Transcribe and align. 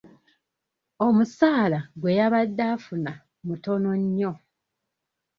Omusaala 1.05 1.79
gwe 1.99 2.11
yabadde 2.19 2.63
afuna 2.75 3.11
mutono 3.47 3.91
nnyo. 4.01 4.31